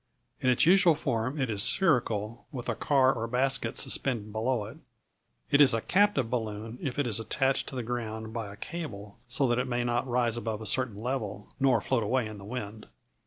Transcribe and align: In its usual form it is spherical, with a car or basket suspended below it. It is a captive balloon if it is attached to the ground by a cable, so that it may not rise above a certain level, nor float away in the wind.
In 0.39 0.49
its 0.49 0.65
usual 0.65 0.95
form 0.95 1.39
it 1.39 1.47
is 1.47 1.61
spherical, 1.61 2.47
with 2.51 2.67
a 2.69 2.73
car 2.73 3.13
or 3.13 3.27
basket 3.27 3.77
suspended 3.77 4.31
below 4.31 4.65
it. 4.65 4.77
It 5.51 5.61
is 5.61 5.75
a 5.75 5.81
captive 5.81 6.27
balloon 6.27 6.79
if 6.81 6.97
it 6.97 7.05
is 7.05 7.19
attached 7.19 7.67
to 7.69 7.75
the 7.75 7.83
ground 7.83 8.33
by 8.33 8.51
a 8.51 8.57
cable, 8.57 9.19
so 9.27 9.47
that 9.47 9.59
it 9.59 9.67
may 9.67 9.83
not 9.83 10.07
rise 10.07 10.37
above 10.37 10.59
a 10.59 10.65
certain 10.65 10.97
level, 10.99 11.49
nor 11.59 11.81
float 11.81 12.01
away 12.01 12.25
in 12.25 12.39
the 12.39 12.45
wind. 12.45 12.87